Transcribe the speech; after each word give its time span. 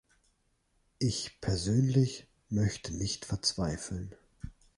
Ich 0.97 1.39
persönlich 1.41 2.25
möchte 2.49 2.91
nicht 2.91 3.23
verzweifeln. 3.23 4.15